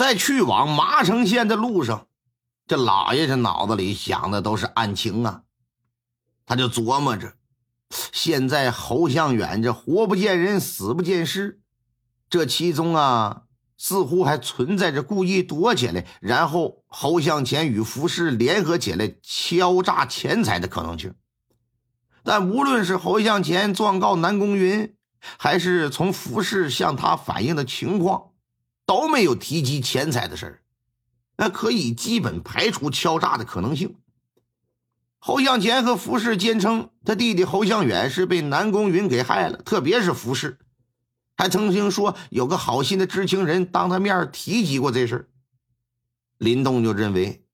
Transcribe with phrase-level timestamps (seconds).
[0.00, 2.06] 在去往麻城县的路上，
[2.66, 5.42] 这老爷这脑子里想的都是案情啊，
[6.46, 7.34] 他就琢磨着，
[8.10, 11.60] 现在侯向远这活不见人，死不见尸，
[12.30, 13.42] 这其中啊，
[13.76, 21.14] 似乎还存在着故意躲起来，然后侯向前与福氏联合起来敲诈钱财的可能性。
[22.24, 24.94] 但无论是侯向前状告南宫云，
[25.36, 28.29] 还是从福氏向他反映的情况，
[28.90, 30.62] 都没有提及钱财的事儿，
[31.36, 33.94] 那可以基本排除敲诈的可能性。
[35.20, 40.58] 侯向前和福氏坚称，他弟弟侯向远是被南宫云给害了，特别是福氏，
[41.36, 45.28] 还曾经说有个好心的知情人当他面提及过这事儿。
[46.38, 47.44] 林动就认为，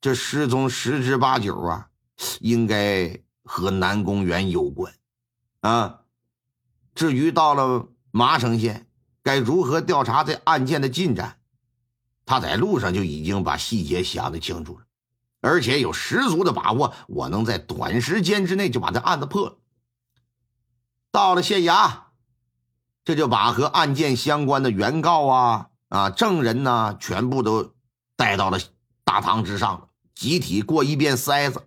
[0.00, 1.88] 这失踪十之八九啊，
[2.40, 4.94] 应该和南宫元有关，
[5.60, 5.98] 啊。
[6.94, 8.86] 至于到了麻城县，
[9.22, 11.38] 该如何调查这案件的进展，
[12.26, 14.84] 他在路上就已经把细节想得清楚了，
[15.40, 19.58] 而且有十足的把握，我能在短时间之内就把这案子破了。
[21.10, 22.04] 到了县衙，
[23.04, 27.74] 这就把和案件相关的原告啊、啊证人呢，全部都
[28.16, 28.58] 带到了
[29.04, 31.66] 大堂之上，集体过一遍筛子。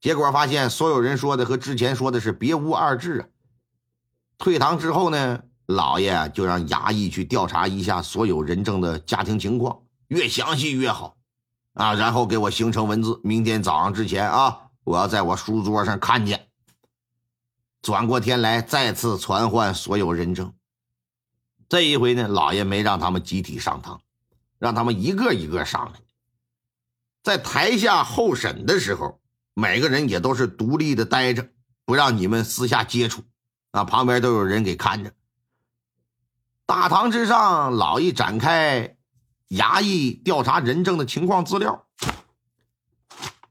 [0.00, 3.28] 结果发现，所有人说的和之前说的是别无二致啊。
[4.36, 11.16] 退堂之后呢，老爷就让衙役去调查一下所有人证的家庭情况，越详细越好，
[11.72, 16.48] 啊，然后给我形成文字，明天早上之前啊，我要在我书桌上看见。
[17.80, 20.52] 转过天来，再次传唤所有人证。
[21.68, 24.00] 这一回呢，老爷没让他们集体上堂，
[24.58, 26.00] 让他们一个一个上来。
[27.22, 29.18] 在台下候审的时候，
[29.54, 31.48] 每个人也都是独立的待着，
[31.86, 33.22] 不让你们私下接触。
[33.70, 35.12] 啊，旁边都有人给看着。
[36.66, 38.96] 大堂之上，老一展开
[39.50, 41.86] 衙役调查人证的情况资料，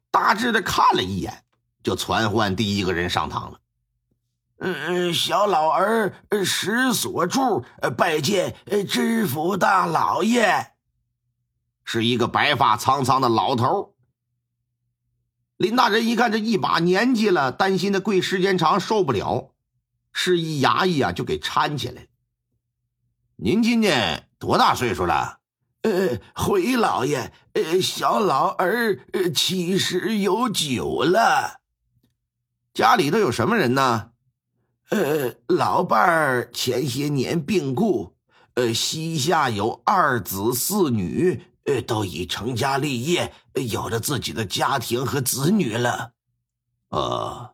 [0.10, 1.44] 大致的看了一眼，
[1.84, 3.60] 就传唤第一个人上堂了。
[4.58, 6.14] 嗯，小老儿
[6.46, 7.66] 石锁柱
[7.98, 8.56] 拜见
[8.88, 10.72] 知府大老爷。
[11.84, 13.94] 是一个白发苍苍的老头。
[15.58, 19.54] 林大人一看这一把年纪了，担心的跪时间长受不了。
[20.14, 22.08] 示意衙役啊，就给搀起来。
[23.38, 25.40] 您今年多大岁数了？
[25.82, 29.00] 呃，回老爷，呃，小老儿
[29.34, 31.60] 七十有九了。
[32.74, 34.12] 家里都有什么人呢？
[34.90, 38.16] 呃，老伴儿前些年病故，
[38.54, 43.34] 呃，膝下有二子四女，呃，都已成家立业，
[43.70, 46.12] 有了自己的家庭和子女了。
[46.90, 47.50] 呃。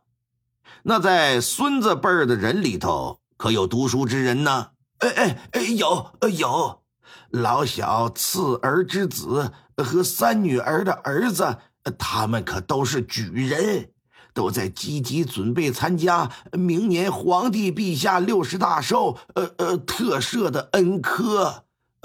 [0.82, 4.70] 那在孙子辈儿的人里头，可有读书之人呢？
[5.00, 6.82] 哎哎哎，有有，
[7.30, 11.56] 老小次儿之子和三女儿的儿子，
[11.98, 13.90] 他们可都是举人，
[14.34, 21.64] 都在积极准备参加明年皇帝陛下六十大寿，呃呃特设的恩科。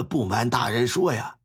[0.10, 1.36] 不瞒大人说呀，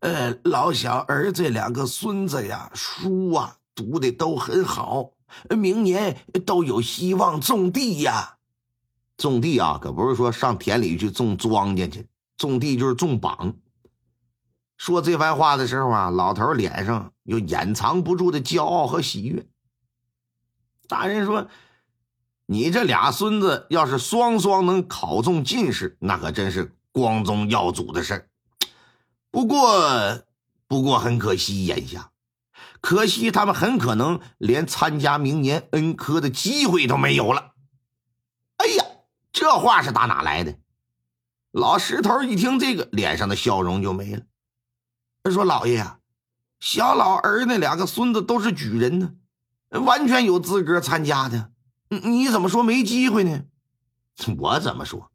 [0.00, 5.12] 呃，老小儿这两个孙子呀，书啊读的都很好。
[5.48, 8.36] 明年都有希望种地呀，
[9.22, 13.54] 种地啊，可不是说上田里去种庄稼去，种地就是种榜。
[14.76, 19.46] 说这番话的时候啊，老头脸上有掩藏不住的骄傲和喜悦。
[20.88, 21.46] 大人说
[22.46, 28.28] ：“你这俩孙子要是双双能考中进士，那可真是光宗耀祖的事儿。
[29.30, 30.24] 不过，
[30.66, 32.10] 不过很可惜，眼下。”
[32.82, 37.51] 可惜他们很可能连参加明年恩科的机会都没有了。
[39.32, 40.56] 这话是打哪来的？
[41.50, 44.22] 老石头一听这个，脸上的笑容就没了。
[45.22, 45.84] 他说：“老爷，
[46.60, 49.14] 小老儿那两个孙子都是举人呢，
[49.70, 51.52] 完全有资格参加的。
[51.88, 53.44] 你怎么说没机会呢？
[54.38, 55.10] 我怎么说？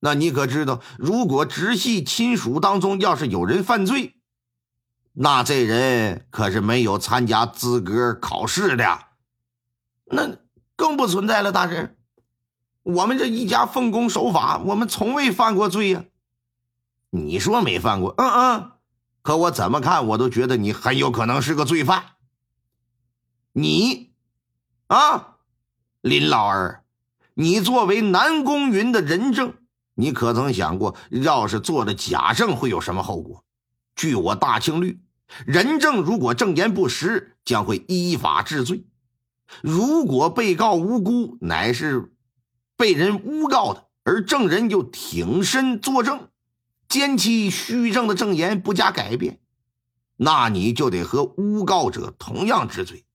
[0.00, 4.20] 那你可知道，如果直系亲属当中要是有人犯罪？”
[5.16, 8.98] 那这人可是没有参加资格考试的，
[10.06, 10.36] 那
[10.76, 11.52] 更不存在了。
[11.52, 11.96] 大人，
[12.84, 16.04] 我们这一家奉公守法，我们从未犯过罪呀。
[17.10, 18.14] 你说没犯过？
[18.16, 18.70] 嗯嗯。
[19.22, 22.04] 可我怎么看，我都觉得你很有可能是个罪犯。
[23.52, 24.12] 你，
[24.86, 25.36] 啊，
[26.02, 26.84] 林老儿，
[27.32, 29.54] 你作为南宫云的人证，
[29.94, 33.44] 你可曾想过，要是做了假证会有什么后果？
[33.96, 35.00] 据我大清律。
[35.46, 38.84] 人证如果证言不实，将会依法治罪；
[39.62, 42.12] 如果被告无辜，乃是
[42.84, 46.28] 被人诬告的，而证人又挺身作证，
[46.86, 49.40] 奸妻虚证的证言不加改变，
[50.16, 53.06] 那你就得和诬告者同样治罪。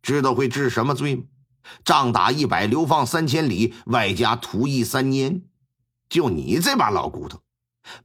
[0.00, 1.24] 知道会治什么罪吗？
[1.84, 5.42] 杖打一百，流放三千里，外加徒役三年。
[6.08, 7.42] 就你这把老骨头，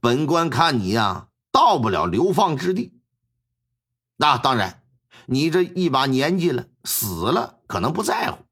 [0.02, 3.00] 本官看你呀，到不了流放之地。
[4.18, 4.82] 那当然，
[5.24, 8.44] 你这一把年纪了，死了可能不在乎，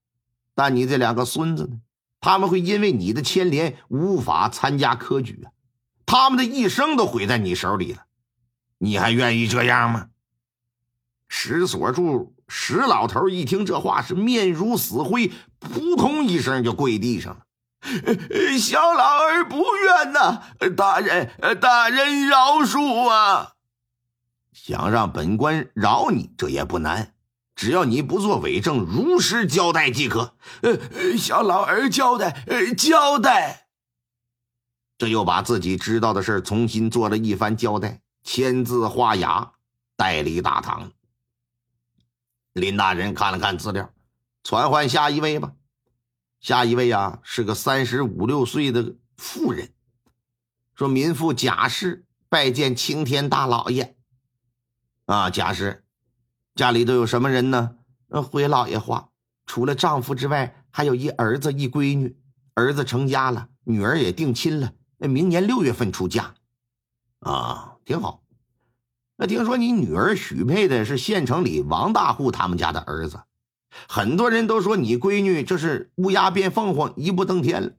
[0.55, 1.81] 但你这两个孙子呢？
[2.25, 5.53] 他们会因为你的牵连无法参加科举啊，
[6.07, 8.07] 他们的一生都毁在你手里了，
[8.79, 10.07] 你还愿意这样吗？
[11.29, 17.41] 石锁柱石老头一听这话，是面如死灰，扑通一声就跪地上了。
[18.59, 20.45] 小老儿不愿呐，
[20.75, 21.31] 大人，
[21.61, 23.53] 大人饶恕啊！
[24.51, 27.14] 想让本官饶你，这也不难。
[27.55, 30.37] 只要你不做伪证，如实交代即可。
[30.63, 33.69] 呃，小老儿交代，呃，交代。
[34.99, 39.53] 这又把自己知道的事重新做了一番交代，签字画押，
[39.97, 40.93] 带离大堂。
[42.53, 43.93] 林大人看了看资料，
[44.43, 45.53] 传唤下一位吧。
[46.41, 49.73] 下一位啊，是个三十五六岁的妇人，
[50.75, 53.97] 说：“民妇贾氏拜见青天大老爷。”
[55.07, 55.84] 啊，贾氏。
[56.55, 57.77] 家里都有什么人呢？
[58.31, 59.09] 回老爷话，
[59.45, 62.17] 除了丈夫之外，还有一儿子一闺女。
[62.55, 66.35] 儿子成家了，女儿也定亲了，那明年六月份出嫁。
[67.19, 68.23] 啊，挺好。
[69.17, 73.21] 那听说你女儿许配的是县城里王大户他们家的儿子，
[73.89, 77.73] 很多人都说你闺女这是乌鸦变凤凰，一步登天了。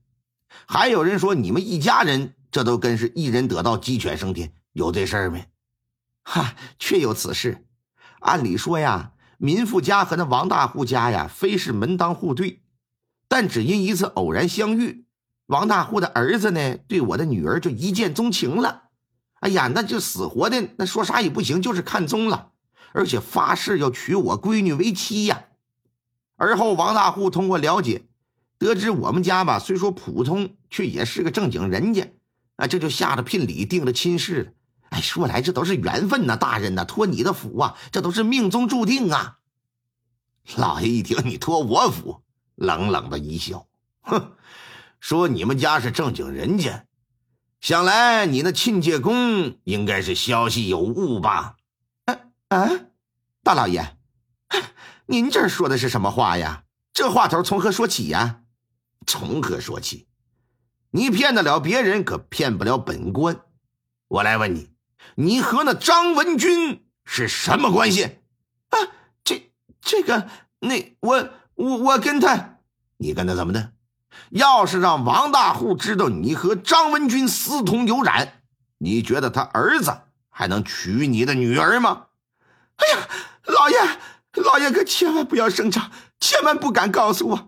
[0.66, 5.48] 还有人说你们一家人这都跟是一人得道鸡犬升天，有这事儿没？
[6.24, 7.65] 哈，确有此事。
[8.26, 12.64] 按理说呀，民富家和那王大户家呀，非是门当户对，
[13.28, 15.06] 但只因一次偶然相遇，
[15.46, 18.86] 王大户的儿子呢，对我的女儿就一见钟情了。
[19.42, 22.54] 哎呀，那就死活的那说啥也不行，就是看中了，
[22.94, 25.46] 而且发誓要娶我闺女为妻呀。
[26.36, 28.08] 而后王大户通过了解，
[28.58, 32.12] 得知我们家吧，虽说普通，却也是个正经人家，
[32.56, 34.52] 啊，这就下了聘礼，定了亲事了。
[34.96, 39.40] 哎，说来这都是缘分呐，大人呐，托你的福啊，这都是命中注定啊！
[40.56, 42.22] 老爷一听你托我福，
[42.56, 43.68] 冷冷的一笑，
[44.04, 44.32] 哼，
[45.02, 46.86] 说你们家是正经人家，
[47.60, 51.58] 想来你那亲家公应该是消息有误吧？
[52.06, 52.18] 啊
[52.48, 52.70] 啊，
[53.44, 53.98] 大老爷，
[55.08, 56.64] 您这说的是什么话呀？
[56.94, 58.44] 这话头从何说起呀？
[59.06, 60.08] 从何说起？
[60.92, 63.42] 你骗得了别人，可骗不了本官。
[64.08, 64.75] 我来问你。
[65.14, 68.04] 你和那张文军是什么关系？
[68.70, 68.80] 啊，
[69.24, 70.28] 这这个，
[70.60, 72.58] 那我我我跟他，
[72.98, 73.72] 你跟他怎么的？
[74.32, 78.42] 要是让王大户知道你和张文军私通有染，
[78.80, 79.96] 你觉得他儿子
[80.30, 82.08] 还能娶你的女儿吗？
[82.78, 83.08] 哎呀，
[83.44, 83.78] 老爷，
[84.34, 87.48] 老爷可千万不要声张，千万不敢告诉我，啊，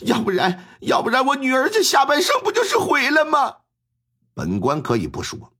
[0.00, 3.56] 要不然，要不然我女儿这下半生不就是毁了吗？
[4.34, 5.52] 本官可以不说，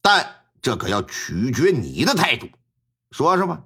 [0.00, 0.41] 但。
[0.62, 2.48] 这可要取决你的态度，
[3.10, 3.64] 说说吧，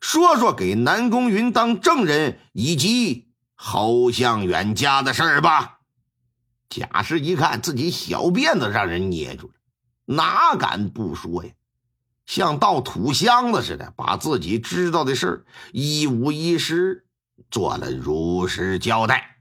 [0.00, 5.80] 说说给南宫云当证人以及侯向远家的事儿吧。
[6.68, 9.54] 贾氏一看自己小辫子让人捏住了，
[10.04, 11.50] 哪敢不说呀？
[12.26, 17.04] 像倒土箱子似的，把自己知道的事儿一五一十
[17.50, 19.39] 做了如实交代。